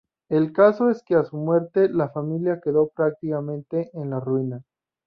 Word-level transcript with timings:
El 0.29 0.51
caso 0.51 0.89
es 0.89 1.03
que 1.03 1.13
a 1.13 1.23
su 1.23 1.37
muerte 1.37 1.87
la 1.87 2.09
familia 2.09 2.59
quedó 2.59 2.87
prácticamente 2.87 3.91
en 3.93 4.09
la 4.09 4.19
ruina. 4.19 4.63